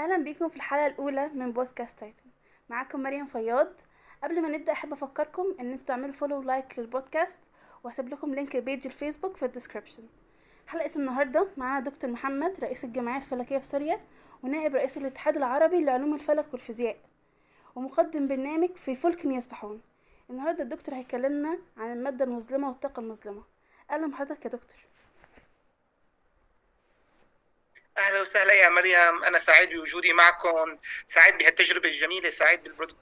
أهلا 0.00 0.16
بيكم 0.16 0.48
في 0.48 0.56
الحلقة 0.56 0.86
الأولى 0.86 1.28
من 1.28 1.52
بودكاست 1.52 1.98
Titan. 1.98 2.30
معاكم 2.68 3.02
مريم 3.02 3.26
فياض. 3.26 3.68
قبل 4.24 4.42
ما 4.42 4.48
نبدأ 4.48 4.72
أحب 4.72 4.92
أفكركم 4.92 5.54
إن 5.60 5.72
أنتوا 5.72 5.86
تعملوا 5.86 6.12
follow 6.12 6.38
و 6.38 6.46
like 6.46 6.78
للبودكاست 6.78 7.38
وهسيب 7.84 8.08
لكم 8.08 8.34
link 8.34 8.56
page 8.56 8.86
الفيسبوك 8.86 9.36
في 9.36 9.44
ال 9.44 9.49
description 9.49 10.02
حلقة 10.66 10.90
النهارده 10.96 11.48
معانا 11.56 11.90
دكتور 11.90 12.10
محمد 12.10 12.60
رئيس 12.60 12.84
الجمعية 12.84 13.16
الفلكية 13.16 13.58
في 13.58 13.66
سوريا 13.66 14.00
ونائب 14.42 14.74
رئيس 14.74 14.98
الاتحاد 14.98 15.36
العربي 15.36 15.84
لعلوم 15.84 16.14
الفلك 16.14 16.46
والفيزياء 16.52 16.96
ومقدم 17.74 18.28
برنامج 18.28 18.74
في 18.74 18.94
فلك 18.94 19.24
يسبحون 19.24 19.80
النهارده 20.30 20.62
الدكتور 20.62 20.94
هيكلمنا 20.94 21.58
عن 21.76 21.92
المادة 21.92 22.24
المظلمة 22.24 22.68
والطاقة 22.68 23.00
المظلمة. 23.00 23.42
أهلا 23.90 24.06
بحضرتك 24.06 24.44
يا 24.44 24.50
دكتور. 24.50 24.89
أهلا 28.00 28.20
وسهلا 28.20 28.52
يا 28.52 28.68
مريم. 28.68 29.24
أنا 29.24 29.38
سعيد 29.38 29.70
بوجودي 29.70 30.12
معكم. 30.12 30.78
سعيد 31.04 31.38
بهالتجربة 31.38 31.88
الجميلة. 31.88 32.30
سعيد 32.30 32.60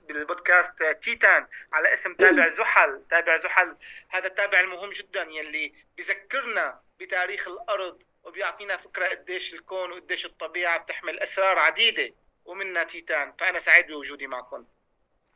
بالبودكاست. 0.08 0.82
تيتان 0.82 1.46
على 1.72 1.92
اسم 1.92 2.14
تابع 2.14 2.48
زحل. 2.58 3.02
تابع 3.10 3.36
زحل. 3.36 3.76
هذا 4.08 4.26
التابع 4.26 4.60
المهم 4.60 4.90
جدا 4.90 5.22
يلي 5.22 5.74
بذكرنا 5.98 6.80
بتاريخ 7.00 7.48
الأرض 7.48 8.02
وبيعطينا 8.24 8.76
فكرة 8.76 9.06
قديش 9.06 9.54
الكون 9.54 9.92
وقديش 9.92 10.26
الطبيعة 10.26 10.78
بتحمل 10.78 11.20
أسرار 11.20 11.58
عديدة 11.58 12.14
ومنها 12.44 12.84
تيتان. 12.84 13.32
فأنا 13.38 13.58
سعيد 13.58 13.86
بوجودي 13.86 14.26
معكم. 14.26 14.64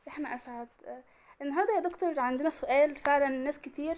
إحنا 0.08 0.34
أسعد. 0.34 0.68
النهارده 1.42 1.74
يا 1.74 1.80
دكتور 1.80 2.20
عندنا 2.20 2.50
سؤال. 2.50 2.96
فعلا 2.96 3.28
ناس 3.28 3.58
كتير 3.60 3.96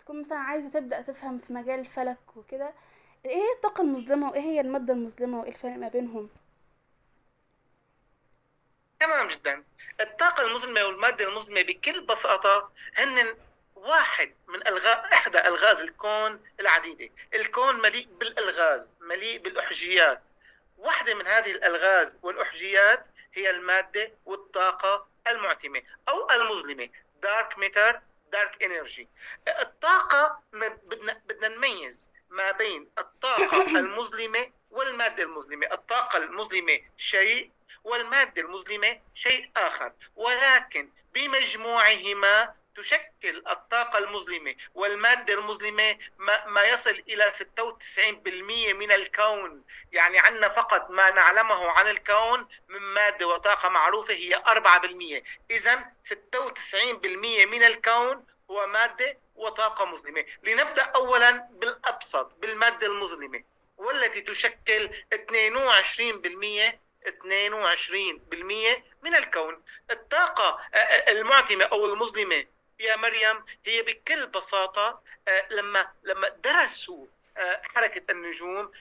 تكون 0.00 0.20
مثلا 0.20 0.38
عايزة 0.38 0.68
تبدأ 0.68 1.02
تفهم 1.02 1.38
في 1.38 1.52
مجال 1.52 1.80
الفلك 1.80 2.36
وكده. 2.36 2.72
إيه 3.24 3.36
هي 3.36 3.52
الطاقة 3.56 3.82
المظلمة 3.82 4.30
وإيه 4.30 4.40
هي 4.40 4.60
المادة 4.60 4.92
المظلمة 4.92 5.40
وإيه 5.40 5.48
الفرق 5.52 5.72
ما 5.76 5.88
بينهم؟ 5.88 6.30
تمام 9.00 9.28
جدا. 9.28 9.64
الطاقة 10.00 10.42
المظلمة 10.42 10.84
والمادة 10.84 11.28
المظلمة 11.28 11.62
بكل 11.62 12.06
بساطة 12.06 12.72
هن 12.94 13.36
واحد 13.76 14.34
من 14.48 14.66
الغاز 14.66 15.12
إحدى 15.12 15.38
ألغاز 15.38 15.80
الكون 15.80 16.40
العديدة. 16.60 17.10
الكون 17.34 17.80
مليء 17.82 18.08
بالألغاز 18.20 18.94
مليء 19.00 19.38
بالأحجيات. 19.38 20.22
واحدة 20.78 21.14
من 21.14 21.26
هذه 21.26 21.50
الألغاز 21.50 22.18
والأحجيات 22.22 23.08
هي 23.34 23.50
المادة 23.50 24.12
والطاقة 24.26 25.06
المعتمة 25.28 25.82
أو 26.08 26.30
المظلمة 26.30 26.88
دارك 27.22 27.58
ميتر 27.58 28.00
دارك 28.32 28.62
انرجي 28.62 29.08
الطاقة 29.48 30.42
بدنا 30.84 31.22
بدنا 31.26 31.48
نميز 31.48 32.10
ما 32.30 32.52
بين 32.52 32.90
الطاقة 32.98 33.62
المظلمة 33.80 34.50
والمادة 34.70 35.22
المظلمة. 35.22 35.66
الطاقة 35.72 36.16
المظلمة 36.16 36.80
شيء 36.96 37.50
والمادة 37.84 38.42
المظلمة 38.42 39.00
شيء 39.14 39.50
آخر. 39.56 39.92
ولكن 40.16 40.90
بمجموعهما 41.14 42.54
تشكل 42.76 43.42
الطاقة 43.48 43.98
المظلمة 43.98 44.54
والمادة 44.74 45.34
المظلمة 45.34 45.98
ما, 46.18 46.46
ما 46.46 46.64
يصل 46.64 47.02
إلى 47.08 47.30
96% 47.30 48.72
من 48.74 48.92
الكون. 48.92 49.64
يعني 49.92 50.18
عندنا 50.18 50.48
فقط 50.48 50.90
ما 50.90 51.10
نعلمه 51.10 51.70
عن 51.70 51.88
الكون 51.88 52.48
من 52.68 52.80
مادة 52.80 53.26
وطاقة 53.28 53.68
معروفة 53.68 54.14
هي 54.14 54.34
4% 54.34 55.22
إذا 55.50 55.84
96% 56.02 57.46
من 57.46 57.62
الكون 57.62 58.26
هو 58.50 58.66
مادة 58.66 59.18
وطاقة 59.36 59.84
مظلمة 59.84 60.24
لنبدأ 60.42 60.82
أولا 60.82 61.30
بالأبسط 61.50 62.32
بالمادة 62.38 62.86
المظلمة 62.86 63.44
والتي 63.76 64.20
تشكل 64.20 64.90
22% 65.14 65.18
22% 67.06 67.08
من 69.02 69.14
الكون. 69.14 69.62
الطاقة 69.90 70.58
المعتمة 71.08 71.64
أو 71.64 71.86
المظلمة 71.86 72.46
يا 72.80 72.96
مريم 72.96 73.44
هي 73.66 73.82
بكل 73.82 74.26
بساطة 74.26 75.00
لما 75.50 75.90
لما 76.02 76.28
درسوا 76.28 77.06
حركة 77.74 78.12
النجوم 78.12 78.72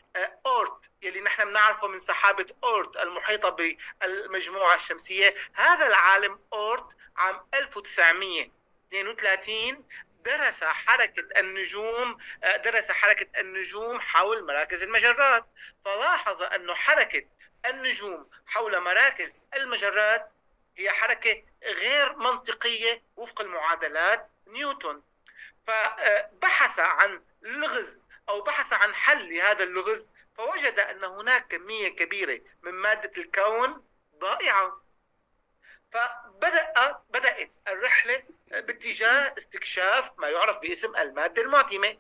أورت 0.46 0.90
يلي 1.02 1.22
نحن 1.22 1.46
بنعرفه 1.46 1.88
من 1.88 2.00
سحابة 2.00 2.46
أورت 2.64 2.98
المحيطة 2.98 3.50
بالمجموعة 3.50 4.76
الشمسية 4.76 5.34
هذا 5.54 5.88
العالم 5.88 6.40
أورت 6.54 6.96
عام 7.18 7.42
1932 7.54 9.84
درس 10.26 10.64
حركة 10.64 11.40
النجوم 11.40 12.18
درس 12.44 12.92
حركة 12.92 13.40
النجوم 13.40 14.00
حول 14.00 14.46
مراكز 14.46 14.84
المجرات. 14.84 15.46
فلاحظ 15.86 16.42
أن 16.44 16.74
حركة 16.76 17.26
النجوم 17.66 18.30
حول 18.46 18.80
مراكز 18.80 19.44
المجرات 19.56 20.32
هي 20.78 20.92
حركة 20.92 21.44
غير 21.64 22.16
منطقية 22.16 23.04
وفق 23.16 23.42
المعادلات 23.42 24.30
نيوتن. 24.48 25.02
فبحث 25.68 26.80
عن 26.80 27.24
لغز 27.42 28.06
أو 28.30 28.42
بحث 28.42 28.74
عن 28.74 28.96
حل 28.96 29.36
لهذا 29.36 29.64
اللغز 29.64 30.10
فوجد 30.38 30.80
أن 30.80 31.04
هناك 31.04 31.48
كمية 31.48 31.90
كبيرة 31.90 32.42
من 32.62 32.72
مادة 32.72 33.12
الكون 33.22 33.86
ضائعة. 34.18 34.82
فبدأ 35.92 37.02
بدأت 37.10 37.52
الرحلة 37.68 38.24
باتجاه 38.48 39.34
استكشاف 39.38 40.12
ما 40.18 40.30
يعرف 40.30 40.58
باسم 40.58 40.96
المادة 40.96 41.42
المعتمة. 41.42 41.98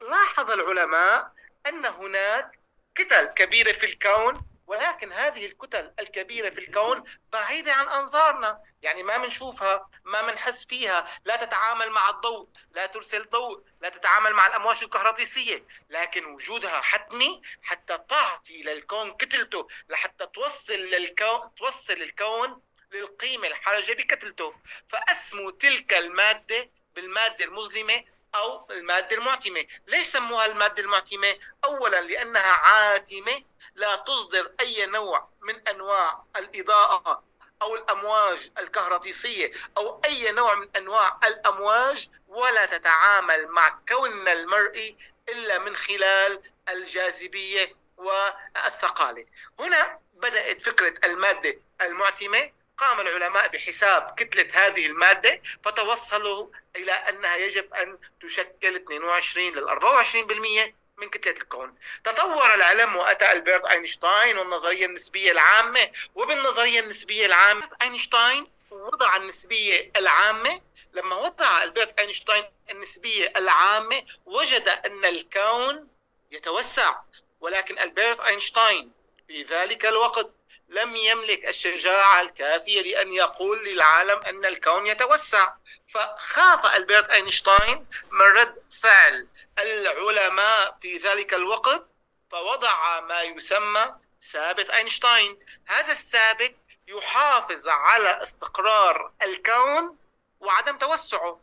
لاحظ 0.00 0.50
العلماء 0.50 1.32
أن 1.66 1.86
هناك 1.86 2.58
كتل 2.94 3.24
كبيرة 3.24 3.72
في 3.72 3.86
الكون 3.86 4.48
ولكن 4.66 5.12
هذه 5.12 5.46
الكتل 5.46 5.92
الكبيرة 5.98 6.50
في 6.50 6.58
الكون 6.58 7.04
بعيدة 7.32 7.72
عن 7.72 7.88
أنظارنا. 7.88 8.62
يعني 8.82 9.02
ما 9.02 9.16
بنشوفها 9.16 9.90
ما 10.04 10.22
بنحس 10.22 10.66
فيها. 10.66 11.06
لا 11.24 11.36
تتعامل 11.36 11.90
مع 11.90 12.10
الضوء 12.10 12.48
لا 12.70 12.86
ترسل 12.86 13.28
ضوء 13.28 13.64
لا 13.80 13.88
تتعامل 13.88 14.32
مع 14.32 14.46
الأمواج 14.46 14.78
الكهربائية 14.82 15.64
لكن 15.90 16.24
وجودها 16.24 16.80
حتمي 16.80 17.42
حتى 17.62 17.98
تعطي 18.08 18.62
للكون 18.62 19.16
كتلته 19.16 19.68
لحتى 19.88 20.26
توصل 20.26 20.74
للكون 20.74 21.54
توصل 21.54 21.92
الكون 21.92 22.62
للقيمة 22.92 23.48
الحرجة 23.48 23.92
بكتلته. 23.92 24.54
فأسموا 24.88 25.50
تلك 25.50 25.94
المادة 25.94 26.70
بالمادة 26.94 27.44
المظلمة 27.44 28.04
أو 28.34 28.70
المادة 28.70 29.16
المعتمة. 29.16 29.66
ليش 29.86 30.06
سموها 30.06 30.46
المادة 30.46 30.82
المعتمة؟ 30.82 31.38
أولا 31.64 32.00
لأنها 32.00 32.52
عاتمة 32.52 33.42
لا 33.74 33.96
تصدر 33.96 34.52
أي 34.60 34.86
نوع 34.86 35.28
من 35.42 35.68
أنواع 35.68 36.24
الإضاءة 36.36 37.24
أو 37.62 37.74
الأمواج 37.74 38.50
الكهرطيسية 38.58 39.52
أو 39.76 40.00
أي 40.04 40.32
نوع 40.32 40.54
من 40.54 40.68
أنواع 40.76 41.18
الأمواج 41.24 42.08
ولا 42.28 42.66
تتعامل 42.66 43.48
مع 43.48 43.80
كوننا 43.88 44.32
المرئي 44.32 44.96
إلا 45.28 45.58
من 45.58 45.76
خلال 45.76 46.42
الجاذبية 46.68 47.76
والثقالة. 47.96 49.26
هنا 49.58 50.00
بدأت 50.14 50.62
فكرة 50.62 50.94
المادة 51.04 51.60
المعتمة 51.80 52.52
قام 52.78 53.00
العلماء 53.00 53.48
بحساب 53.48 54.14
كتلة 54.16 54.48
هذه 54.52 54.86
المادة 54.86 55.42
فتوصلوا 55.64 56.46
إلى 56.76 56.92
أنها 56.92 57.36
يجب 57.36 57.74
أن 57.74 57.98
تشكل 58.22 58.76
22 58.76 59.52
لل 59.52 59.68
24% 59.68 60.74
من 60.96 61.08
كتلة 61.08 61.32
الكون. 61.32 61.74
تطور 62.04 62.54
العلم 62.54 62.96
وأتى 62.96 63.32
ألبرت 63.32 63.64
أينشتاين 63.64 64.38
والنظرية 64.38 64.86
النسبية 64.86 65.32
العامة 65.32 65.90
وبالنظرية 66.14 66.80
النسبية 66.80 67.26
العامة 67.26 67.68
أينشتاين 67.82 68.46
وضع 68.70 69.16
النسبية 69.16 69.90
العامة. 69.96 70.60
لما 70.92 71.16
وضع 71.16 71.64
ألبرت 71.64 71.98
أينشتاين 72.00 72.44
النسبية 72.70 73.32
العامة 73.36 74.02
وجد 74.26 74.68
أن 74.68 75.04
الكون 75.04 75.88
يتوسع 76.30 76.96
ولكن 77.40 77.78
ألبرت 77.78 78.20
أينشتاين 78.20 78.92
في 79.28 79.42
ذلك 79.42 79.86
الوقت 79.86 80.34
لم 80.68 80.96
يملك 80.96 81.48
الشجاعة 81.48 82.20
الكافية 82.20 82.82
لأن 82.82 83.12
يقول 83.12 83.64
للعالم 83.64 84.22
أن 84.22 84.44
الكون 84.44 84.86
يتوسع. 84.86 85.54
فخاف 85.88 86.66
ألبرت 86.76 87.10
أينشتاين 87.10 87.86
من 88.12 88.26
رد 88.26 88.62
فعل 88.82 89.28
العلماء 89.58 90.78
في 90.82 90.98
ذلك 90.98 91.34
الوقت 91.34 91.86
فوضع 92.30 93.00
ما 93.00 93.22
يسمى 93.22 93.94
ثابت 94.22 94.70
أينشتاين. 94.70 95.38
هذا 95.66 95.92
الثابت 95.92 96.56
يحافظ 96.88 97.68
على 97.68 98.22
استقرار 98.22 99.12
الكون 99.22 99.98
وعدم 100.40 100.78
توسعه. 100.78 101.40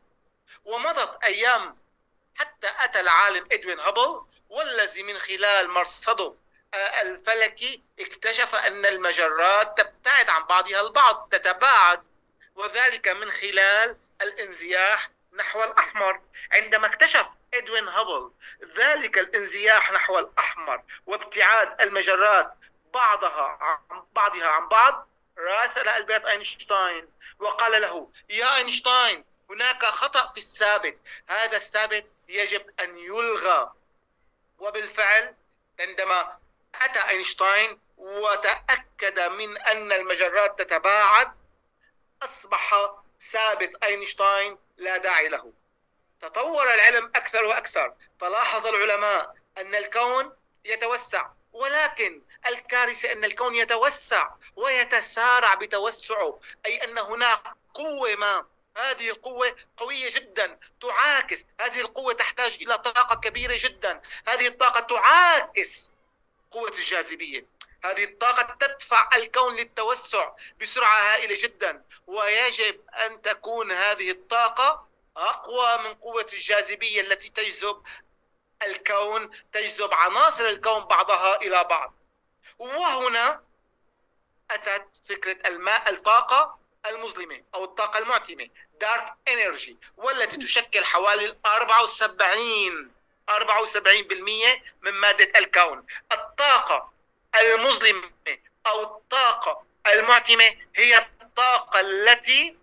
ومضت 0.66 1.24
أيام 1.24 1.78
حتى 2.36 2.72
أتى 2.80 3.00
العالم 3.00 3.48
إدوين 3.52 3.80
هابل 3.80 4.22
والذي 4.50 5.04
من 5.04 5.18
خلال 5.20 5.70
مرصده 5.70 6.36
الفلكي 7.02 7.82
اكتشف 8.00 8.56
أن 8.56 8.86
المجرات 8.86 9.78
تبتعد 9.78 10.30
عن 10.30 10.44
بعضها 10.44 10.82
البعض 10.82 11.30
تتباعد 11.32 12.04
وذلك 12.56 13.08
من 13.08 13.32
خلال 13.32 13.98
الانزياح 14.22 15.10
نحو 15.34 15.64
الأحمر. 15.64 16.22
عندما 16.52 16.88
اكتشف 16.88 17.28
إدوين 17.54 17.88
هابل 17.88 18.32
ذلك 18.78 19.18
الانزياح 19.18 19.92
نحو 19.92 20.20
الأحمر 20.20 20.84
وابتعاد 21.06 21.82
المجرات 21.82 22.54
بعضها 22.94 23.58
عن 23.62 24.04
بعضها 24.16 24.48
عن 24.48 24.68
بعض 24.68 25.08
راسل 25.38 25.88
ألبرت 25.88 26.26
أينشتاين 26.26 27.10
وقال 27.40 27.82
له 27.82 28.12
يا 28.30 28.56
أينشتاين 28.56 29.26
هناك 29.50 29.86
خطأ 29.86 30.32
في 30.32 30.38
الثابت. 30.38 30.98
هذا 31.28 31.58
الثابت 31.58 32.06
يجب 32.30 32.80
أن 32.80 32.98
يلغى. 32.98 33.74
وبالفعل 34.60 35.36
عندما 35.80 36.38
أتى 36.86 37.10
أينشتاين 37.10 37.80
وتأكد 37.98 39.20
من 39.20 39.58
أن 39.58 39.92
المجرات 39.92 40.62
تتباعد 40.62 41.32
أصبح 42.24 42.92
ثابت 43.32 43.84
أينشتاين 43.84 44.58
لا 44.78 44.98
داعي 44.98 45.28
له. 45.28 45.54
تطور 46.22 46.74
العلم 46.74 47.12
أكثر 47.16 47.44
وأكثر. 47.44 47.94
فلاحظ 48.20 48.68
العلماء 48.68 49.36
أن 49.58 49.76
الكون 49.76 50.34
يتوسع 50.66 51.28
ولكن 51.54 52.22
الكارثة 52.48 53.12
أن 53.12 53.26
الكون 53.26 53.56
يتوسع 53.56 54.30
ويتسارع 54.56 55.54
بتوسعه 55.54 56.40
أي 56.66 56.84
أن 56.84 56.98
هناك 56.98 57.44
قوة 57.74 58.16
ما. 58.16 58.46
هذه 58.78 59.10
القوة 59.10 59.56
قوية 59.78 60.10
جدا 60.10 60.60
تعاكس. 60.82 61.46
هذه 61.60 61.82
القوة 61.82 62.14
تحتاج 62.14 62.58
إلى 62.62 62.78
طاقة 62.78 63.20
كبيرة 63.20 63.58
جدا. 63.60 64.02
هذه 64.28 64.48
الطاقة 64.48 64.80
تعاكس 64.80 65.92
قوة 66.52 66.70
الجاذبية. 66.70 67.46
هذه 67.84 68.04
الطاقة 68.04 68.58
تدفع 68.60 69.10
الكون 69.16 69.56
للتوسع 69.56 70.32
بسرعة 70.62 71.14
هائلة 71.14 71.36
جدا 71.42 71.84
ويجب 72.08 72.82
أن 72.90 73.22
تكون 73.22 73.72
هذه 73.72 74.12
الطاقة 74.12 74.88
أقوى 75.18 75.78
من 75.78 75.94
قوة 75.94 76.28
الجاذبية 76.34 77.02
التي 77.02 77.30
تجذب 77.30 77.84
الكون 78.64 79.30
تجذب 79.54 79.94
عناصر 79.94 80.46
الكون 80.46 80.84
بعضها 80.84 81.36
إلى 81.36 81.64
بعض. 81.64 81.94
وهنا 82.60 83.44
أتت 84.52 84.88
فكرة 85.10 85.48
الماء 85.50 85.90
الطاقة 85.90 86.60
المظلمة 86.86 87.44
أو 87.56 87.64
الطاقة 87.64 88.00
المعتمة 88.00 88.50
دارك 88.82 89.14
انرجي 89.28 89.78
والتي 89.98 90.38
تشكل 90.38 90.86
حوالي 90.86 91.38
74 91.46 92.95
74% 93.28 94.62
من 94.82 94.92
مادة 94.92 95.40
الكون. 95.40 95.86
الطاقة 96.12 96.94
المظلمة 97.36 98.12
أو 98.68 98.84
الطاقة 98.84 99.66
المعتمة 99.88 100.56
هي 100.76 100.98
الطاقة 100.98 101.80
التي 101.80 102.58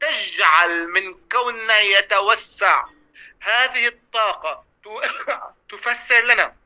تجعل 0.00 0.88
من 0.88 1.28
كوننا 1.28 1.80
يتوسع. 1.80 2.84
هذه 3.40 3.86
الطاقة 3.86 4.64
تفسر 5.70 6.20
لنا 6.20 6.56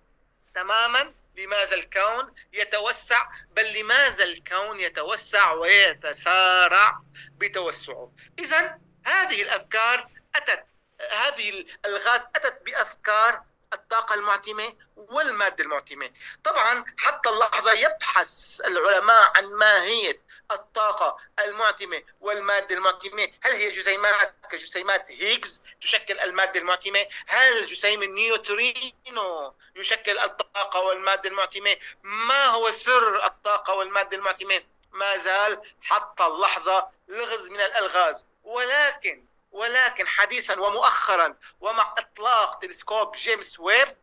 تماما 0.55 1.15
لماذا 1.37 1.75
الكون 1.75 2.35
يتوسع 2.53 3.29
بل 3.51 3.81
لماذا 3.81 4.25
الكون 4.25 4.81
يتوسع 4.81 5.53
ويتسارع 5.53 7.01
بتوسعه. 7.39 8.13
إذا 8.39 8.79
هذه 9.05 9.43
الأفكار 9.43 10.09
أتت 10.35 10.65
هذه 11.11 11.49
الألغاز 11.85 12.21
أتت 12.37 12.63
بأفكار 12.63 13.43
الطاقة 13.73 14.15
المعتمة 14.15 14.75
والمادة 14.97 15.65
المعتمة. 15.65 16.11
طبعا 16.45 16.85
حتى 16.99 17.29
اللحظة 17.29 17.73
يبحث 17.73 18.61
العلماء 18.65 19.33
عن 19.37 19.45
ماهية 19.45 20.23
الطاقة 20.51 21.17
المعتمة 21.39 22.03
والمادة 22.21 22.77
المعتمة. 22.77 23.29
هل 23.41 23.53
هي 23.53 23.71
جسيمات 23.71 24.35
كجسيمات 24.51 25.11
هيجز 25.11 25.63
تشكل 25.81 26.19
المادة 26.19 26.61
المعتمة؟ 26.61 27.07
هل 27.27 27.67
جسيم 27.67 28.03
النيوترينو 28.03 29.55
يشكل 29.77 30.19
الطاقة 30.19 30.81
والمادة 30.81 31.29
المعتمة؟ 31.29 31.77
ما 32.03 32.47
هو 32.47 32.71
سر 32.71 33.27
الطاقة 33.27 33.75
والمادة 33.75 34.17
المعتمة؟ 34.17 34.63
ما 34.93 35.17
زال 35.17 35.61
حتى 35.83 36.27
اللحظة 36.27 36.89
لغز 37.09 37.49
من 37.49 37.61
الألغاز. 37.61 38.27
ولكن 38.45 39.28
ولكن 39.53 40.07
حديثا 40.07 40.61
ومؤخرا 40.61 41.37
ومع 41.61 41.95
إطلاق 41.99 42.59
تلسكوب 42.59 43.13
جيمس 43.13 43.61
ويب 43.61 43.97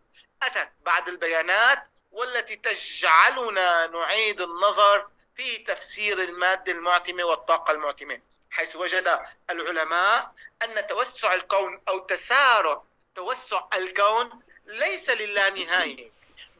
أتت 0.44 0.70
بعض 0.86 1.10
البيانات 1.10 1.84
والتي 2.12 2.56
تجعلنا 2.56 3.88
نعيد 3.88 4.42
النظر 4.42 5.08
في 5.36 5.58
تفسير 5.58 6.24
المادة 6.24 6.72
المعتمة 6.72 7.24
والطاقة 7.24 7.72
المعتمة 7.72 8.22
حيث 8.52 8.76
وجد 8.76 9.20
العلماء 9.50 10.34
أن 10.62 10.88
توسع 10.88 11.34
الكون 11.34 11.82
أو 11.88 12.00
تسارع 12.00 12.84
توسع 13.16 13.68
الكون 13.74 14.42
ليس 14.66 15.10
للانهاية 15.10 16.12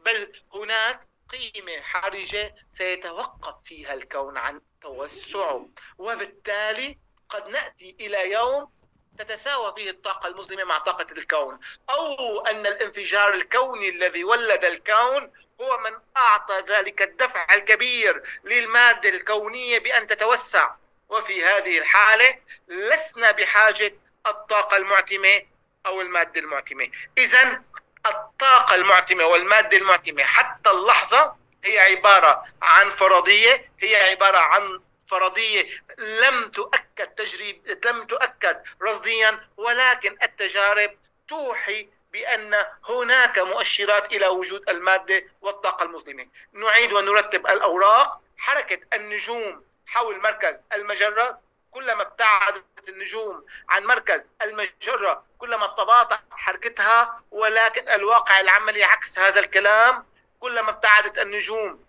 بل 0.04 0.32
هناك 0.54 1.00
قيمة 1.28 1.80
حرجة 1.82 2.54
سيتوقف 2.70 3.54
فيها 3.64 3.94
الكون 3.94 4.36
عن 4.36 4.60
توسعه. 4.82 5.68
وبالتالي 5.98 6.98
قد 7.28 7.48
نأتي 7.48 7.96
إلى 8.00 8.30
يوم 8.30 8.70
تتساوى 9.16 9.74
فيه 9.76 9.90
الطاقة 9.90 10.26
المظلمة 10.26 10.64
مع 10.64 10.78
طاقة 10.78 11.06
الكون 11.12 11.60
أو 11.90 12.40
أن 12.40 12.66
الانفجار 12.66 13.34
الكوني 13.34 13.88
الذي 13.88 14.24
ولد 14.24 14.64
الكون 14.64 15.32
هو 15.60 15.78
من 15.78 15.98
أعطى 16.16 16.62
ذلك 16.68 17.02
الدفع 17.02 17.54
الكبير 17.54 18.22
للمادة 18.44 19.08
الكونية 19.08 19.78
بأن 19.78 20.06
تتوسع. 20.06 20.70
وفي 21.08 21.44
هذه 21.44 21.78
الحالة 21.78 22.38
لسنا 22.68 23.30
بحاجة 23.30 23.94
الطاقة 24.26 24.76
المعتمة 24.76 25.42
أو 25.86 26.00
المادة 26.00 26.40
المعتمة. 26.40 26.90
إذا 27.18 27.62
الطاقة 28.06 28.74
المعتمة 28.74 29.24
والمادة 29.24 29.76
المعتمة 29.76 30.24
حتى 30.24 30.70
اللحظة 30.70 31.36
هي 31.64 31.78
عبارة 31.78 32.44
عن 32.62 32.90
فرضية 32.90 33.64
هي 33.80 34.10
عبارة 34.10 34.38
عن 34.38 34.80
فرضية 35.08 35.82
لم 35.98 36.48
تؤكد 36.50 37.06
تجريب 37.16 37.78
لم 37.84 38.04
تؤكد 38.04 38.62
رصديا 38.82 39.48
ولكن 39.56 40.16
التجارب 40.22 40.90
توحي 41.28 41.88
بأن 42.12 42.66
هناك 42.88 43.38
مؤشرات 43.38 44.12
إلى 44.12 44.26
وجود 44.26 44.68
المادة 44.68 45.24
والطاقة 45.40 45.82
المظلمة. 45.82 46.28
نعيد 46.52 46.92
ونرتب 46.92 47.46
الأوراق. 47.46 48.20
حركة 48.38 48.80
النجوم 48.96 49.64
حول 49.86 50.22
مركز 50.22 50.64
المجرة 50.72 51.40
كلما 51.70 52.02
ابتعدت 52.02 52.88
النجوم 52.88 53.46
عن 53.68 53.84
مركز 53.84 54.30
المجرة 54.42 55.24
كلما 55.38 55.66
تباطأ 55.66 56.18
حركتها 56.30 57.22
ولكن 57.30 57.88
الواقع 57.88 58.40
العملي 58.40 58.84
عكس 58.84 59.18
هذا 59.18 59.40
الكلام. 59.40 60.06
كلما 60.40 60.70
ابتعدت 60.70 61.18
النجوم 61.18 61.84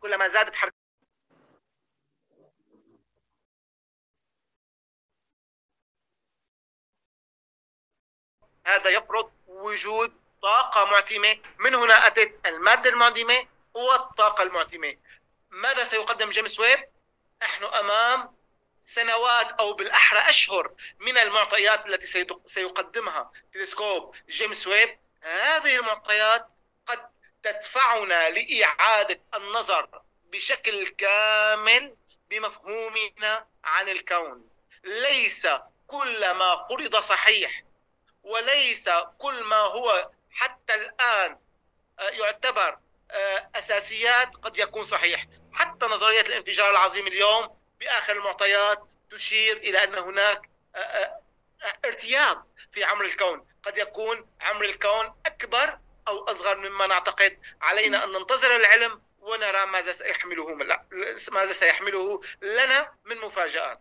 كلما 0.00 0.28
زادت 0.28 0.56
حركتها 0.56 0.83
هذا 8.66 8.90
يفرض 8.90 9.32
وجود 9.46 10.20
طاقة 10.42 10.84
معتمة. 10.84 11.38
من 11.58 11.74
هنا 11.74 12.06
أتت 12.06 12.46
المادة 12.46 12.90
المعتمة 12.90 13.46
والطاقة 13.74 14.42
المعتمة. 14.42 14.96
ماذا 15.50 15.84
سيقدم 15.84 16.30
جيمس 16.30 16.60
ويب؟ 16.60 16.88
نحن 17.42 17.64
أمام 17.64 18.36
سنوات 18.80 19.52
أو 19.52 19.72
بالأحرى 19.72 20.30
أشهر 20.30 20.72
من 20.98 21.18
المعطيات 21.18 21.86
التي 21.86 22.26
سيقدمها 22.46 23.32
تلسكوب 23.52 24.16
جيمس 24.28 24.66
ويب. 24.66 24.98
هذه 25.22 25.76
المعطيات 25.76 26.48
قد 26.86 27.08
تدفعنا 27.42 28.30
لإعادة 28.30 29.20
النظر 29.34 30.02
بشكل 30.24 30.88
كامل 30.88 31.96
بمفهومنا 32.30 33.46
عن 33.64 33.88
الكون. 33.88 34.48
ليس 34.84 35.46
كل 35.86 36.30
ما 36.30 36.66
فرض 36.68 36.96
صحيح 36.96 37.63
وليس 38.24 38.90
كل 39.18 39.44
ما 39.44 39.56
هو 39.56 40.10
حتى 40.30 40.74
الآن 40.74 41.38
آه، 41.98 42.08
يعتبر 42.08 42.78
آه، 43.10 43.50
أساسيات 43.54 44.36
قد 44.36 44.58
يكون 44.58 44.84
صحيح. 44.84 45.26
حتى 45.52 45.86
نظرية 45.86 46.20
الانفجار 46.20 46.70
العظيم 46.70 47.06
اليوم 47.06 47.58
بآخر 47.80 48.12
المعطيات 48.12 48.82
تشير 49.10 49.56
إلى 49.56 49.84
أن 49.84 49.94
هناك 49.94 50.50
آه، 50.76 51.20
ارتياب 51.84 52.44
في 52.72 52.84
عمر 52.84 53.04
الكون. 53.04 53.46
قد 53.62 53.78
يكون 53.78 54.28
عمر 54.40 54.64
الكون 54.64 55.14
أكبر 55.26 55.78
أو 56.08 56.24
أصغر 56.24 56.56
مما 56.56 56.86
نعتقد. 56.86 57.38
علينا 57.60 58.04
أن 58.04 58.12
ننتظر 58.12 58.56
العلم 58.56 59.02
ونرى 59.18 59.66
ماذا 59.66 59.92
سيحمله 59.92 60.54
ماذا 61.32 61.52
سيحمله 61.52 62.20
لنا 62.42 62.94
من 63.04 63.16
مفاجآت. 63.16 63.80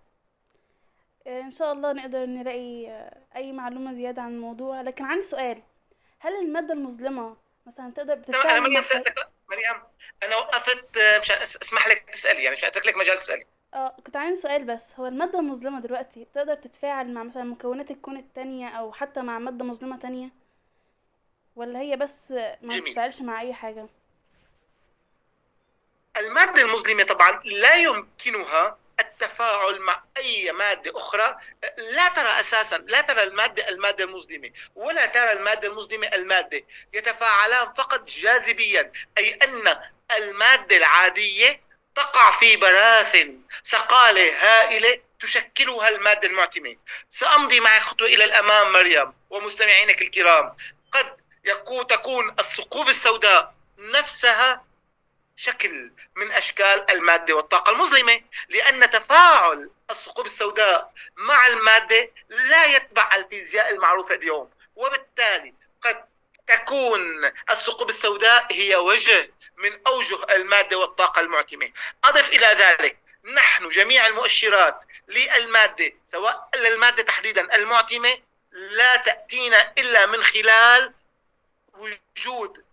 إن 1.28 1.52
شاء 1.52 1.74
الله 1.74 1.94
نقدر 1.94 2.26
نلاقي 2.26 2.88
أي 3.36 3.52
معلومة 3.52 3.94
زيادة 3.94 4.22
عن 4.22 4.34
الموضوع. 4.34 4.82
لكن 4.82 5.04
عندي 5.04 5.24
سؤال. 5.24 5.62
هل 6.20 6.34
المادة 6.34 6.74
المظلمة 6.74 7.38
مثلا 7.66 7.92
تقدر 7.92 8.16
بتتفاعل 8.16 8.46
أنا 8.50 8.60
مريم 8.60 8.84
مريم 9.50 9.82
أنا 10.24 10.36
وقفت 10.36 10.98
مش 11.22 11.32
اسمح 11.32 11.88
لك 11.88 12.10
تسألي 12.14 12.44
يعني 12.44 12.56
مش 12.56 12.66
اترك 12.66 12.88
لك 12.88 12.98
مجال 12.98 13.20
تسألي. 13.20 13.46
آه 13.74 13.96
كنت 14.06 14.16
عندي 14.16 14.36
سؤال 14.40 14.64
بس. 14.64 14.92
هو 15.00 15.06
المادة 15.06 15.40
المظلمة 15.40 15.80
دلوقتي 15.80 16.28
تقدر 16.34 16.56
تتفاعل 16.56 17.14
مع 17.14 17.24
مثلا 17.24 17.44
مكونات 17.44 17.92
الكون 17.92 18.18
التانية 18.18 18.68
أو 18.68 18.94
حتى 18.94 19.22
مع 19.22 19.40
مادة 19.40 19.66
مظلمة 19.66 19.98
تانية؟ 19.98 20.30
ولا 21.56 21.80
هي 21.80 21.96
بس 21.96 22.32
ما 22.62 22.80
تتفاعلش 22.80 23.22
مع 23.22 23.42
أي 23.42 23.54
حاجة؟ 23.54 23.88
المادة 26.18 26.62
المظلمة 26.62 27.04
طبعا 27.04 27.42
لا 27.46 27.76
يمكنها 27.76 28.78
التفاعل 29.00 29.80
مع 29.80 30.04
أي 30.18 30.52
مادة 30.52 30.98
أخرى 30.98 31.38
لا 31.78 32.08
ترى 32.10 32.40
أساسا 32.40 32.78
لا 32.78 33.02
ترى 33.02 33.24
المادة 33.24 33.70
المادة 33.70 34.04
المظلمة 34.04 34.52
ولا 34.76 35.06
ترى 35.06 35.32
المادة 35.32 35.68
المظلمة 35.68 36.08
المادة 36.08 36.64
يتفاعلان 36.94 37.74
فقط 37.74 38.08
جاذبيا 38.08 38.92
أي 39.18 39.34
أن 39.34 39.78
المادة 40.12 40.78
العادية 40.78 41.62
تقع 41.96 42.32
في 42.32 42.56
براثن 42.56 43.40
صقاله 43.64 44.34
هائلة 44.40 45.00
تشكلها 45.20 45.90
المادة 45.90 46.28
المعتمة. 46.28 46.76
سأمضي 47.10 47.60
معك 47.60 47.82
خطوة 47.82 48.08
إلى 48.08 48.24
الأمام 48.24 48.74
مريم 48.74 49.14
ومستمعينك 49.30 50.02
الكرام. 50.02 50.56
قد 50.92 51.18
يكون 51.46 51.88
تكون 51.88 52.36
الثقوب 52.40 52.90
السوداء 52.90 53.54
نفسها 53.78 54.66
شكل 55.36 55.92
من 56.16 56.32
أشكال 56.32 56.92
المادة 56.92 57.34
والطاقة 57.34 57.72
المظلمة 57.72 58.22
لأن 58.50 58.92
تفاعل 58.92 59.70
الثقوب 59.92 60.26
السوداء 60.26 60.94
مع 61.16 61.48
المادة 61.48 62.12
لا 62.30 62.66
يتبع 62.66 63.16
الفيزياء 63.16 63.74
المعروفة 63.74 64.16
اليوم 64.16 64.52
وبالتالي 64.76 65.54
قد 65.82 66.06
تكون 66.48 67.26
الثقوب 67.50 67.90
السوداء 67.90 68.48
هي 68.52 68.76
وجه 68.76 69.32
من 69.58 69.80
أوجه 69.88 70.36
المادة 70.36 70.78
والطاقة 70.78 71.20
المعتمة. 71.20 71.72
أضف 72.04 72.30
إلى 72.30 72.48
ذلك 72.48 72.98
نحن 73.24 73.70
جميع 73.70 74.08
المؤشرات 74.08 74.86
للمادة 75.08 75.94
سواء 76.08 76.50
للمادة 76.56 77.04
تحديدا 77.04 77.56
المعتمة 77.56 78.18
لا 78.52 78.96
تأتينا 78.96 79.74
إلا 79.78 80.06
من 80.06 80.24
خلال 80.24 80.94
وجود 81.74 82.64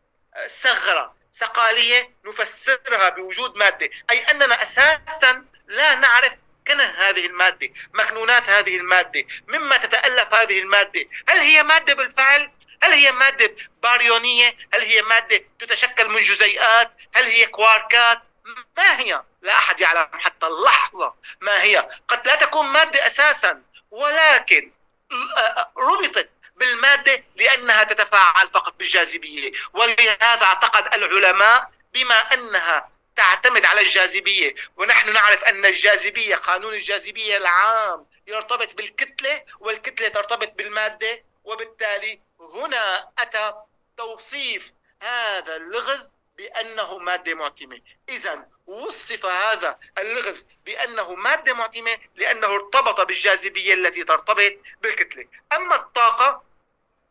ثغرة 0.49 1.20
سقاليه 1.33 2.11
نفسرها 2.25 3.09
بوجود 3.09 3.57
مادة. 3.57 3.91
أي 4.11 4.19
أننا 4.31 4.63
أساسا 4.63 5.45
لا 5.67 5.95
نعرف 5.95 6.33
كنه 6.69 6.85
هذه 6.85 7.27
المادة 7.27 7.73
مكنونات 7.95 8.49
هذه 8.49 8.77
المادة 8.77 9.25
مما 9.49 9.77
تتألف 9.77 10.35
هذه 10.35 10.59
المادة. 10.59 11.07
هل 11.29 11.39
هي 11.39 11.63
مادة 11.63 11.95
بالفعل؟ 11.95 12.51
هل 12.83 12.93
هي 12.93 13.13
مادة 13.13 13.57
باريونيه 13.83 14.57
هل 14.75 14.81
هي 14.81 15.03
مادة 15.03 15.45
تتشكل 15.59 16.09
من 16.09 16.23
جزيئات؟ 16.23 16.93
هل 17.15 17.25
هي 17.25 17.47
كواركات؟ 17.47 18.23
ما 18.77 19.01
هي؟ 19.01 19.23
لا 19.43 19.53
أحد 19.53 19.81
يعلم 19.81 20.09
حتى 20.13 20.47
اللحظة 20.47 21.15
ما 21.41 21.63
هي. 21.63 21.89
قد 22.09 22.27
لا 22.27 22.35
تكون 22.35 22.67
مادة 22.67 23.07
أساسا 23.07 23.63
ولكن 23.91 24.73
ربطت 25.77 26.31
بالمادة 26.61 27.25
لأنها 27.37 27.85
تتفاعل 27.85 28.51
فقط 28.51 28.75
بالجاذبية. 28.79 29.53
ولهذا 29.73 30.43
اعتقد 30.43 30.95
العلماء 30.95 31.71
بما 31.95 32.35
أنها 32.35 32.91
تعتمد 33.17 33.65
على 33.65 33.81
الجاذبية 33.81 34.55
ونحن 34.77 35.13
نعرف 35.13 35.45
أن 35.45 35.67
الجاذبية 35.67 36.37
قانون 36.37 36.75
الجاذبية 36.75 37.37
العام 37.37 38.07
يرتبط 38.27 38.75
بالكتلة 38.75 39.45
والكتلة 39.61 40.09
ترتبط 40.09 40.53
بالمادة 40.53 41.25
وبالتالي 41.45 42.21
هنا 42.41 43.09
أتى 43.19 43.55
توصيف 43.97 44.73
هذا 45.03 45.57
اللغز 45.57 46.13
بأنه 46.37 46.99
مادة 46.99 47.35
معتمة. 47.35 47.81
إذا 48.09 48.47
وصف 48.67 49.27
هذا 49.27 49.79
اللغز 49.99 50.47
بأنه 50.67 51.15
مادة 51.15 51.55
معتمة 51.55 51.99
لأنه 52.17 52.47
ارتبط 52.47 53.01
بالجاذبية 53.01 53.75
التي 53.75 54.05
ترتبط 54.05 54.53
بالكتلة. 54.83 55.27
أما 55.53 55.77
الطاقة 55.77 56.50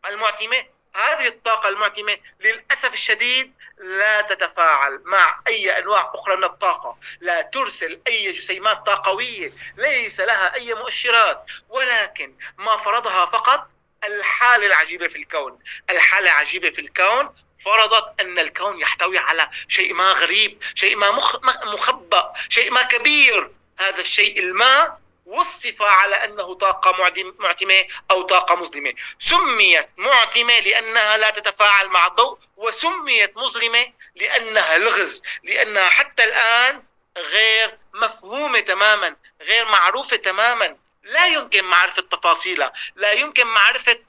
المعتمة. 0.06 0.66
هذه 0.96 1.28
الطاقة 1.28 1.70
المعتمة 1.70 2.18
للأسف 2.40 2.94
الشديد 2.94 3.54
لا 3.78 4.22
تتفاعل 4.22 5.02
مع 5.06 5.40
أي 5.48 5.78
أنواع 5.78 6.12
أخرى 6.16 6.36
من 6.36 6.44
الطاقة. 6.44 6.98
لا 7.20 7.42
ترسل 7.42 8.02
أي 8.08 8.32
جسيمات 8.32 8.86
طاقوية 8.86 9.52
ليس 9.78 10.20
لها 10.20 10.56
أي 10.56 10.74
مؤشرات. 10.74 11.46
ولكن 11.70 12.36
ما 12.58 12.78
فرضها 12.78 13.26
فقط 13.26 13.70
الحالة 14.04 14.68
العجيبة 14.68 15.08
في 15.08 15.18
الكون. 15.18 15.60
الحالة 15.90 16.32
العجيبة 16.32 16.70
في 16.70 16.82
الكون 16.82 17.36
فرضت 17.66 18.22
أن 18.22 18.40
الكون 18.40 18.80
يحتوي 18.82 19.18
على 19.18 19.50
شيء 19.68 19.94
ما 19.94 20.12
غريب 20.12 20.64
شيء 20.76 20.96
ما 20.96 21.12
مخ... 21.12 21.36
مخبأ 21.66 22.34
شيء 22.50 22.72
ما 22.72 22.82
كبير. 22.82 23.52
هذا 23.80 24.02
الشيء 24.02 24.40
الما 24.40 24.98
وصف 25.30 25.82
على 25.82 26.16
أنه 26.16 26.54
طاقة 26.54 26.92
معتمة 27.40 27.86
أو 28.12 28.22
طاقة 28.22 28.56
مظلمة، 28.56 28.94
سميت 29.20 29.90
معتمة 29.98 30.60
لأنها 30.60 31.18
لا 31.18 31.30
تتفاعل 31.30 31.88
مع 31.88 32.08
الضوء، 32.08 32.38
وسميت 32.58 33.38
مظلمة 33.38 33.94
لأنها 34.16 34.78
لغز، 34.78 35.24
لأنها 35.44 35.90
حتى 35.90 36.24
الآن 36.24 36.84
غير 37.18 37.78
مفهومة 37.94 38.60
تماما، 38.60 39.16
غير 39.42 39.66
معروفة 39.66 40.18
تماما، 40.18 40.78
لا 41.04 41.26
يمكن 41.26 41.64
معرفة 41.64 42.02
تفاصيلها، 42.02 42.74
لا 42.96 43.12
يمكن 43.12 43.48
معرفة 43.48 44.00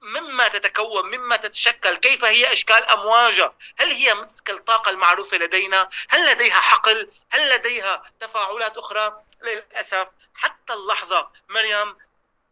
مما 0.00 0.48
تتكون 0.48 1.10
مما 1.16 1.36
تتشكل 1.36 1.96
كيف 1.96 2.24
هي 2.24 2.52
أشكال 2.52 2.84
أمواجها 2.84 3.54
هل 3.78 3.90
هي 3.90 4.14
مثل 4.14 4.42
الطاقة 4.48 4.90
المعروفة 4.90 5.36
لدينا؟ 5.36 5.88
هل 6.08 6.26
لديها 6.26 6.60
حقل 6.60 7.10
هل 7.30 7.50
لديها 7.50 8.02
تفاعلات 8.20 8.76
أخرى؟ 8.76 9.22
للأسف 9.42 10.08
حتى 10.34 10.72
اللحظة 10.72 11.30
مريم 11.48 11.96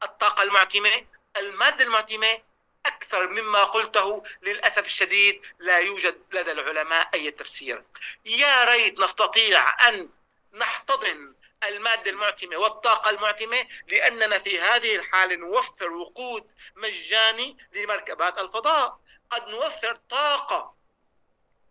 الطاقة 0.03 0.43
المعتمة 0.43 1.07
المادة 1.37 1.85
المعتمة 1.85 2.43
أكثر 2.87 3.27
مما 3.27 3.65
قلته 3.65 4.23
للأسف 4.43 4.87
الشديد 4.87 5.43
لا 5.59 5.79
يوجد 5.79 6.23
لدى 6.33 6.53
العلماء 6.53 7.09
أي 7.15 7.31
تفسير. 7.31 7.85
يا 8.25 8.65
ريت 8.65 8.99
نستطيع 8.99 9.89
أن 9.89 10.09
نحتضن 10.53 11.35
المادة 11.65 12.11
المعتمة 12.11 12.57
والطاقة 12.57 13.11
المعتمة 13.11 13.67
لأننا 13.89 14.39
في 14.39 14.61
هذه 14.61 14.97
الحالة 14.97 15.37
نوفر 15.37 15.91
وقود 15.91 16.53
مجاني 16.77 17.59
لمركبات 17.73 18.39
الفضاء. 18.39 19.01
قد 19.31 19.49
نوفر 19.49 19.97
طاقة 19.97 20.76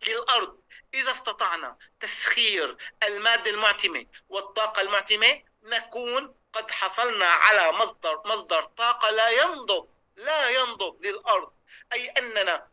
للأرض 0.08 0.62
إذا 0.94 1.12
استطعنا 1.12 1.78
تسخير 2.00 2.78
المادة 3.04 3.52
المعتمة 3.52 4.06
والطاقة 4.30 4.82
المعتمة 4.82 5.42
نكون 5.64 6.36
قد 6.54 6.72
حصلنا 6.72 7.26
على 7.26 7.72
مصدر 7.72 8.22
مصدر 8.26 8.64
طاقة 8.64 9.10
لا 9.10 9.30
ينضب 9.30 9.90
لا 10.16 10.50
ينضب 10.50 11.06
للأرض. 11.06 11.54
أي 11.94 12.08
أننا 12.10 12.68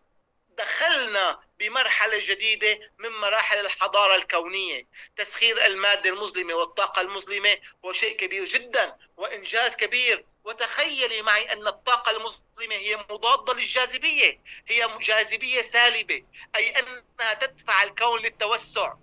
دخلنا 0.48 1.40
بمرحلة 1.58 2.18
جديدة 2.20 2.92
من 2.98 3.08
مراحل 3.08 3.58
الحضارة 3.58 4.14
الكونية. 4.14 4.86
تسخير 5.16 5.66
المادة 5.66 6.10
المظلمة 6.10 6.54
والطاقة 6.54 7.00
المظلمة 7.00 7.58
هو 7.84 7.92
شيء 7.92 8.16
كبير 8.16 8.44
جدا 8.44 8.96
وإنجاز 9.16 9.76
كبير. 9.76 10.24
وتخيلي 10.44 11.22
معي 11.22 11.52
أن 11.52 11.66
الطاقة 11.66 12.10
المظلمة 12.10 12.74
هي 12.74 12.96
مضادة 12.96 13.54
للجاذبية. 13.54 14.40
هي 14.66 14.98
جاذبية 15.00 15.62
سالبة 15.62 16.24
أي 16.56 16.78
أنها 16.78 17.34
تدفع 17.34 17.82
الكون 17.82 18.20
للتوسع 18.20 18.94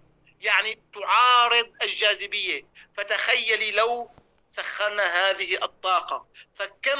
يعني 0.41 0.79
تعارض 0.93 1.73
الجاذبية. 1.81 2.65
فتخيلي 2.97 3.71
لو 3.71 4.11
سخرنا 4.49 5.03
هذه 5.03 5.63
الطاقة 5.63 6.27
فكم 6.55 6.99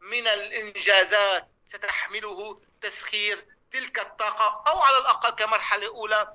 من 0.00 0.26
الإنجازات 0.28 1.48
ستحمله 1.66 2.60
تسخير 2.80 3.46
تلك 3.72 3.98
الطاقة؟ 3.98 4.70
أو 4.70 4.78
على 4.78 4.98
الأقل 4.98 5.30
كمرحلة 5.30 5.86
أولى 5.86 6.34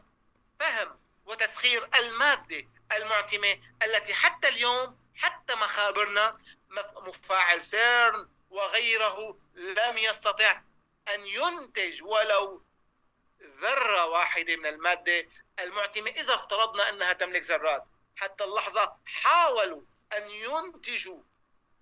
فهم 0.59 0.99
وتسخير 1.25 1.89
المادة 1.95 2.67
المعتمة 2.91 3.59
التي 3.83 4.13
حتى 4.13 4.47
اليوم 4.49 4.97
حتى 5.15 5.55
مخابرنا 5.55 6.37
مفاعل 6.95 7.61
سيرن 7.63 8.29
وغيره 8.49 9.39
لم 9.55 9.97
يستطع 9.97 10.61
أن 11.13 11.27
ينتج 11.27 12.03
ولو 12.03 12.63
ذرة 13.41 14.05
واحدة 14.05 14.55
من 14.55 14.65
المادة 14.65 15.27
المعتمة 15.59 16.09
إذا 16.09 16.35
افترضنا 16.35 16.89
أنها 16.89 17.13
تملك 17.13 17.41
ذرات. 17.43 17.83
حتى 18.15 18.43
اللحظة 18.43 18.95
حاولوا 19.05 19.81
أن 20.17 20.29
ينتجوا 20.29 21.23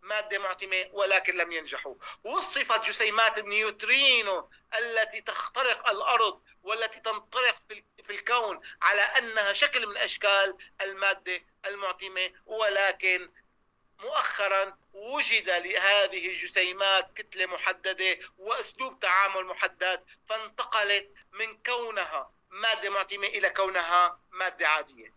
مادة 0.01 0.39
معتمة 0.39 0.89
ولكن 0.91 1.37
لم 1.37 1.51
ينجحوا. 1.51 1.95
وصفت 2.23 2.85
جسيمات 2.85 3.37
النيوترينو 3.37 4.49
التي 4.77 5.21
تخترق 5.21 5.89
الأرض 5.89 6.41
والتي 6.63 6.99
تنطلق 6.99 7.55
في 8.03 8.09
الكون 8.09 8.61
على 8.81 9.01
أنها 9.01 9.53
شكل 9.53 9.87
من 9.87 9.97
أشكال 9.97 10.57
المادة 10.81 11.41
المعتمة 11.65 12.31
ولكن 12.45 13.31
مؤخرا 13.99 14.77
وجد 14.93 15.49
لهذه 15.49 16.27
الجسيمات 16.27 17.13
كتلة 17.17 17.45
محددة 17.45 18.19
وأسلوب 18.37 18.99
تعامل 18.99 19.45
محدد 19.45 20.03
فانتقلت 20.29 21.11
من 21.33 21.57
كونها 21.65 22.31
مادة 22.49 22.89
معتمة 22.89 23.27
إلى 23.27 23.49
كونها 23.49 24.19
مادة 24.31 24.67
عادية. 24.67 25.13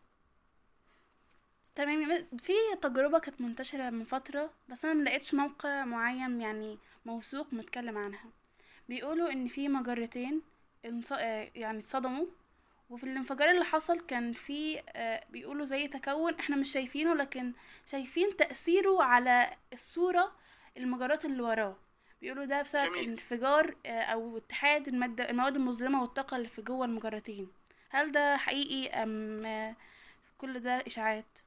تمام 1.74 2.28
في 2.38 2.52
تجربة 2.82 3.18
كانت 3.18 3.40
منتشرة 3.40 3.90
من 3.90 4.04
فترة 4.04 4.50
بس 4.68 4.84
أنا 4.84 4.94
ملقتش 4.94 5.34
موقع 5.34 5.84
معين 5.84 6.40
يعني 6.40 6.78
موثوق 7.04 7.46
متكلم 7.52 7.98
عنها. 7.98 8.30
بيقولوا 8.88 9.30
إن 9.32 9.48
في 9.48 9.68
مجرتين 9.68 10.42
يعني 11.54 11.78
اتصدموا. 11.78 12.26
وفي 12.90 13.04
الانفجار 13.04 13.50
اللي 13.50 13.64
حصل 13.64 14.00
كان 14.00 14.32
في 14.32 14.82
آه، 14.88 15.24
بيقولوا 15.30 15.64
زي 15.64 15.88
تكون 15.88 16.34
إحنا 16.34 16.56
مش 16.56 16.72
شايفينه 16.72 17.14
لكن 17.14 17.52
شايفين 17.86 18.36
تأثيره 18.36 19.02
على 19.02 19.50
الصورة 19.72 20.32
المجرات 20.76 21.24
اللي 21.24 21.42
وراه. 21.42 21.76
بيقولوا 22.20 22.44
ده 22.44 22.62
بسبب 22.62 22.84
جميل. 22.92 23.08
انفجار 23.10 23.76
آه، 23.86 24.02
أو 24.02 24.36
اتحاد 24.36 24.88
المادة 24.88 25.30
المواد 25.30 25.56
المظلمة 25.56 26.00
والطاقة 26.02 26.36
اللي 26.36 26.48
في 26.48 26.62
جوه 26.62 26.86
المجرتين. 26.86 27.48
هل 27.90 28.12
ده 28.12 28.36
حقيقي 28.36 29.02
أم 29.02 29.46
آه، 29.46 29.76
كل 30.38 30.60
ده 30.60 30.84
إشاعات؟ 30.86 31.38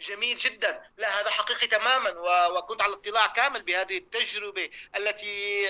جميل 0.00 0.36
جدا. 0.36 0.90
لا 0.96 1.20
هذا 1.20 1.30
حقيقي 1.30 1.66
تماما 1.66 2.10
وكنت 2.48 2.82
على 2.82 2.94
اطلاع 2.94 3.26
كامل 3.26 3.62
بهذه 3.62 3.98
التجربة 3.98 4.70
التي 4.96 5.66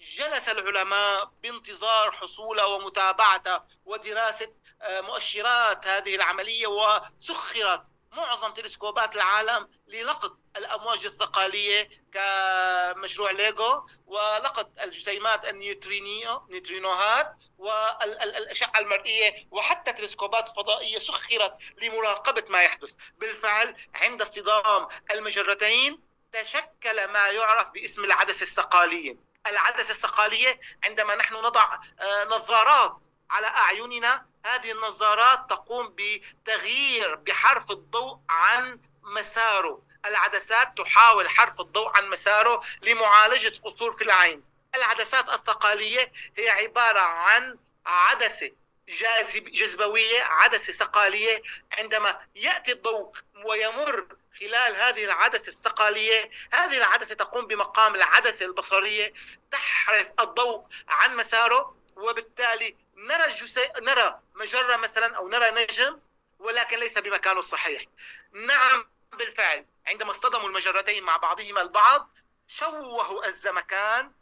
جلس 0.00 0.48
العلماء 0.48 1.32
بانتظار 1.42 2.12
حصولها 2.12 2.64
ومتابعتها 2.64 3.66
ودراسة 3.84 4.52
آه، 4.82 5.00
مؤشرات 5.00 5.86
هذه 5.86 6.14
العملية 6.14 6.66
وسخرت 6.66 7.82
معظم 8.12 8.54
تلسكوبات 8.54 9.16
العالم 9.16 9.68
للقط. 9.86 10.36
الأمواج 10.82 11.06
الثقالية 11.06 11.88
كمشروع 12.12 13.30
ليجو 13.30 13.86
ولقط 14.06 14.70
الجسيمات 14.82 15.44
النيوترينيو 15.44 16.46
نيوترينوهات 16.50 17.36
والأشعة 17.58 18.78
المرئية 18.78 19.46
وحتى 19.50 19.92
تلسكوبات 19.92 20.48
فضائية 20.48 20.98
سخرت 20.98 21.54
لمراقبة 21.82 22.44
ما 22.48 22.62
يحدث. 22.62 22.94
بالفعل 23.18 23.76
عند 23.94 24.22
اصطدام 24.22 24.88
المجرتين 25.10 26.00
تشكل 26.32 27.08
ما 27.08 27.26
يعرف 27.26 27.68
باسم 27.70 28.04
العدسة 28.04 28.42
الثقالية. 28.42 29.16
العدسة 29.46 29.90
الثقالية 29.90 30.60
عندما 30.84 31.14
نحن 31.14 31.34
نضع 31.34 31.78
آه، 32.00 32.24
نظارات 32.24 32.96
على 33.30 33.46
أعيننا 33.46 34.26
هذه 34.44 34.72
النظارات 34.72 35.50
تقوم 35.50 35.94
بتغيير 35.96 37.14
بحرف 37.14 37.70
الضوء 37.70 38.18
عن 38.28 38.80
مساره. 39.02 39.91
العدسات 40.06 40.78
تحاول 40.78 41.28
حرف 41.28 41.60
الضوء 41.60 41.96
عن 41.96 42.10
مساره 42.10 42.62
لمعالجة 42.82 43.52
قصور 43.64 43.92
في 43.92 44.04
العين. 44.04 44.44
العدسات 44.74 45.28
الثقالية 45.28 46.12
هي 46.36 46.50
عبارة 46.50 47.00
عن 47.00 47.58
عدسة 47.86 48.52
جاذب 48.88 49.44
جذبوية 49.44 50.22
عدسة 50.22 50.72
ثقالية. 50.72 51.42
عندما 51.78 52.20
يأتي 52.34 52.72
الضوء 52.72 53.16
ويمر 53.44 54.06
خلال 54.40 54.76
هذه 54.76 55.04
العدسة 55.04 55.48
الثقالية 55.48 56.30
هذه 56.52 56.78
العدسة 56.78 57.14
تقوم 57.14 57.46
بمقام 57.46 57.94
العدسة 57.94 58.46
البصرية. 58.46 59.12
تحرف 59.50 60.12
الضوء 60.20 60.66
عن 60.88 61.16
مساره 61.16 61.76
وبالتالي 61.96 62.76
نرى 62.96 63.24
الجسي... 63.24 63.68
نرى 63.82 64.20
مجرة 64.34 64.76
مثلا 64.76 65.16
أو 65.16 65.28
نرى 65.28 65.50
نجم 65.50 66.00
ولكن 66.38 66.78
ليس 66.78 66.98
بمكانه 66.98 67.38
الصحيح. 67.38 67.84
نعم 68.32 68.91
بالفعل. 69.12 69.66
عندما 69.86 70.10
اصطدموا 70.10 70.48
المجرتين 70.48 71.02
مع 71.02 71.16
بعضهما 71.16 71.62
البعض 71.62 72.10
شوهوا 72.48 73.26
الزمكان 73.26 74.12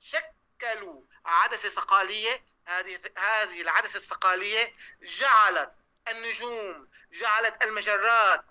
شكلوا 0.00 1.02
عدسة 1.24 1.68
ثقالية 1.68 2.44
هذه 2.66 3.00
هذه 3.18 3.60
العدسة 3.60 3.96
الثقالية 3.96 4.74
جعلت 5.02 5.72
النجوم 6.08 6.88
جعلت 7.12 7.64
المجرات 7.64 8.44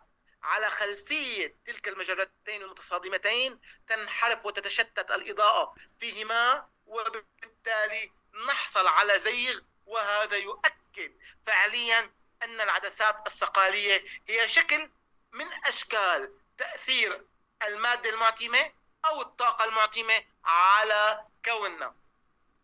على 0.43 0.71
خلفية 0.71 1.55
تلك 1.65 1.87
المجرتين 1.87 2.61
المتصادمتين 2.61 3.59
تنحرف 3.87 4.45
وتتشتت 4.45 5.11
الإضاءة 5.11 5.75
فيهما 5.99 6.69
وبالتالي 6.85 8.11
نحصل 8.47 8.87
على 8.87 9.19
زيغ 9.19 9.59
وهذا 9.85 10.37
يؤكد 10.37 11.13
فعليا 11.47 12.11
أن 12.43 12.61
العدسات 12.61 13.27
الثقالية 13.27 14.05
هي 14.27 14.49
شكل 14.49 14.89
من 15.35 15.47
أشكال 15.65 16.31
تأثير 16.57 17.21
المادة 17.63 18.09
المعتمة 18.09 18.71
أو 19.05 19.21
الطاقة 19.21 19.65
المعتمة 19.65 20.23
على 20.45 21.25
كوننا. 21.45 21.95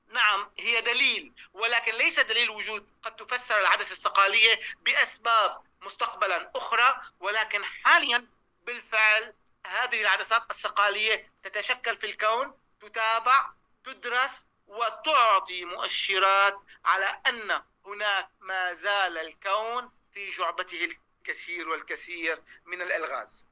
نعم 0.08 0.52
هي 0.60 0.82
دليل 0.82 1.34
ولكن 1.54 1.96
ليس 1.96 2.20
دليل 2.20 2.50
وجود 2.50 2.90
قد 3.04 3.16
تفسر 3.16 3.60
العدسة 3.60 3.92
الثقالية 3.92 4.60
بأسباب 4.82 5.64
مستقبلا 5.82 6.52
أخرى 6.56 7.02
ولكن 7.20 7.66
حاليا 7.66 8.28
بالفعل 8.64 9.34
هذه 9.68 10.02
العدسات 10.02 10.52
الثقالية 10.52 11.32
تتشكل 11.44 11.98
في 11.98 12.06
الكون 12.06 12.60
تتابع 12.82 13.50
تدرس 13.84 14.48
وتعطي 14.68 15.66
مؤشرات 15.66 16.60
على 16.86 17.22
أن 17.28 17.62
هناك 17.86 18.30
ما 18.40 18.74
زال 18.74 19.18
الكون 19.18 19.92
في 20.14 20.30
جعبته 20.30 20.98
الكثير 21.22 21.70
والكثير 21.70 22.42
من 22.66 22.82
الألغاز. 22.82 23.48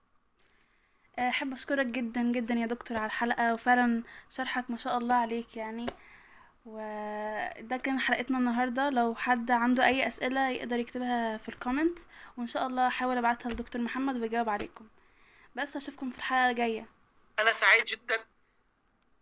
آه، 1.20 1.30
أحب 1.30 1.54
أشكرك 1.54 1.86
جدا 1.86 2.22
جدا 2.22 2.54
يا 2.54 2.66
دكتور 2.66 2.98
على 2.98 3.06
الحلقة 3.06 3.54
وفعلا 3.54 4.04
شرحك 4.30 4.70
ما 4.70 4.78
شاء 4.78 4.98
الله 4.98 5.16
عليك 5.16 5.58
يعني. 5.58 5.86
وده 6.66 7.78
كان 7.78 8.00
حلقتنا 8.00 8.38
النهاردة. 8.38 8.90
لو 8.90 9.16
حد 9.16 9.52
عنده 9.52 9.86
أي 9.86 10.08
أسئلة 10.08 10.50
يقدر 10.50 10.76
يكتبها 10.76 11.38
في 11.38 11.50
الكومنت 11.50 12.00
وإن 12.38 12.48
شاء 12.48 12.68
الله 12.68 12.88
هحاول 12.88 13.18
أبعتها 13.18 13.50
لدكتور 13.50 13.82
محمد 13.82 14.22
ويجاوب 14.22 14.50
عليكم. 14.50 14.88
بس 15.56 15.76
أشوفكم 15.76 16.10
في 16.10 16.18
الحلقة 16.18 16.50
الجاية. 16.50 16.86
أنا 17.40 17.52
سعيد 17.52 17.86
جدا. 17.86 18.26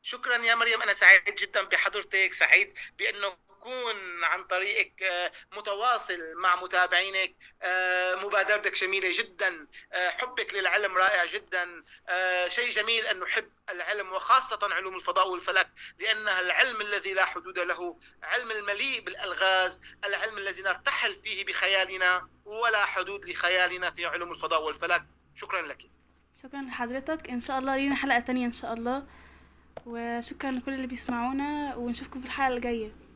شكرا 0.02 0.38
يا 0.38 0.56
مريم. 0.56 0.82
أنا 0.82 0.94
سعيد 0.94 1.36
جدا 1.36 1.64
بحضرتك 1.64 2.34
سعيد 2.34 2.74
بأنه 2.98 3.38
أكون 3.62 4.24
عن 4.24 4.43
طريقك 4.43 5.04
آه، 5.04 5.32
متواصل 5.58 6.20
مع 6.36 6.62
متابعينك 6.62 7.36
آه، 7.62 8.15
مبادرتك 8.15 8.74
جميلة 8.74 9.10
جدا 9.17 9.67
آه، 9.93 10.10
حبك 10.10 10.54
للعلم 10.54 10.98
رائع 10.98 11.26
جدا 11.26 11.84
شيء 12.48 12.72
جميل 12.72 13.06
أن 13.06 13.20
نحب 13.20 13.50
العلم 13.70 14.12
وخاصة 14.13 14.60
علوم 14.74 14.96
الفضاء 14.96 15.30
والفلك 15.30 15.67
لأنها 16.00 16.39
العلم 16.39 16.82
الذي 16.82 17.13
لا 17.13 17.26
حدود 17.26 17.60
له 17.60 17.98
علم 18.24 18.52
المليء 18.52 19.02
بالألغاز 19.02 19.82
العلم 20.06 20.38
الذي 20.38 20.62
نرتحل 20.62 21.15
فيه 21.24 21.46
بخيالنا 21.46 22.28
ولا 22.46 22.86
حدود 22.86 23.26
لخيالنا 23.26 23.91
في 23.91 24.06
علوم 24.06 24.32
الفضاء 24.32 24.63
والفلك. 24.63 25.06
شكرا 25.36 25.62
لك. 25.62 25.82
شكرا 26.43 26.62
لحضرتك. 26.62 27.30
إن 27.30 27.41
شاء 27.41 27.60
الله 27.60 27.76
لينا 27.76 27.96
حلقة 27.96 28.20
تانية 28.20 28.46
إن 28.46 28.52
شاء 28.52 28.74
الله. 28.74 29.08
وشكرا 29.86 30.52
لكل 30.52 30.74
اللي 30.74 30.88
بيسمعونا 30.88 31.76
ونشوفكم 31.76 32.20
في 32.20 32.26
الحلقة 32.26 32.56
الجاية. 32.58 33.07